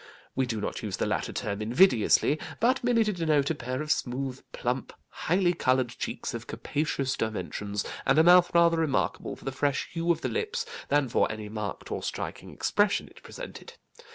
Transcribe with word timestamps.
We 0.35 0.47
do 0.47 0.59
not 0.59 0.81
use 0.81 0.97
the 0.97 1.05
latter 1.05 1.31
term 1.31 1.61
invidiously, 1.61 2.39
but 2.59 2.83
merely 2.83 3.03
to 3.03 3.13
denote 3.13 3.51
a 3.51 3.53
pair 3.53 3.83
of 3.83 3.91
smooth, 3.91 4.41
plump, 4.51 4.93
highly 5.09 5.53
coloured 5.53 5.89
cheeks 5.89 6.33
of 6.33 6.47
capacious 6.47 7.15
dimensions, 7.15 7.85
and 8.03 8.17
a 8.17 8.23
mouth 8.23 8.49
rather 8.51 8.77
remarkable 8.77 9.35
for 9.35 9.45
the 9.45 9.51
fresh 9.51 9.91
hue 9.91 10.11
of 10.11 10.21
the 10.21 10.27
lips 10.29 10.65
than 10.87 11.07
for 11.07 11.31
any 11.31 11.49
marked 11.49 11.91
or 11.91 12.01
striking 12.01 12.49
expression 12.49 13.09
it 13.09 13.21
presented. 13.21 13.73